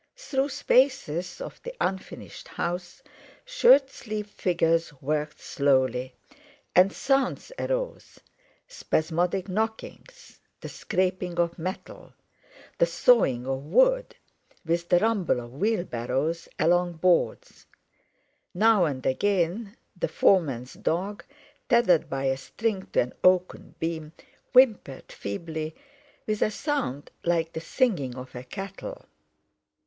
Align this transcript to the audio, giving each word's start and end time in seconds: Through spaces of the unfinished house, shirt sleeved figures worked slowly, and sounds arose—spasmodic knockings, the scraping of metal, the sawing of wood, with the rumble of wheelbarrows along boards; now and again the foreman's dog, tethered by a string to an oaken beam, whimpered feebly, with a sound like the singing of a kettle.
Through 0.15 0.49
spaces 0.49 1.39
of 1.39 1.61
the 1.61 1.75
unfinished 1.79 2.47
house, 2.47 3.03
shirt 3.45 3.91
sleeved 3.91 4.31
figures 4.31 4.91
worked 4.99 5.39
slowly, 5.39 6.15
and 6.75 6.91
sounds 6.91 7.51
arose—spasmodic 7.59 9.47
knockings, 9.47 10.39
the 10.59 10.69
scraping 10.69 11.37
of 11.39 11.59
metal, 11.59 12.13
the 12.79 12.87
sawing 12.87 13.45
of 13.45 13.61
wood, 13.63 14.15
with 14.65 14.89
the 14.89 14.97
rumble 14.97 15.39
of 15.39 15.53
wheelbarrows 15.53 16.49
along 16.57 16.93
boards; 16.93 17.67
now 18.55 18.85
and 18.85 19.05
again 19.05 19.77
the 19.95 20.07
foreman's 20.07 20.73
dog, 20.73 21.23
tethered 21.69 22.09
by 22.09 22.23
a 22.23 22.37
string 22.37 22.87
to 22.93 23.01
an 23.01 23.13
oaken 23.23 23.75
beam, 23.77 24.13
whimpered 24.51 25.11
feebly, 25.11 25.75
with 26.25 26.41
a 26.41 26.49
sound 26.49 27.11
like 27.23 27.53
the 27.53 27.61
singing 27.61 28.15
of 28.15 28.33
a 28.33 28.43
kettle. 28.43 29.05